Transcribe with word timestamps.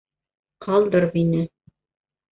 Ҡалдыр 0.65 1.07
мине. 1.13 1.45